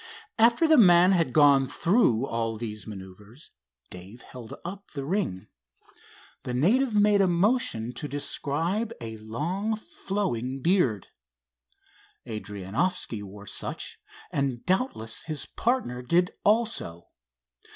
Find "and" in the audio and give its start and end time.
14.31-14.65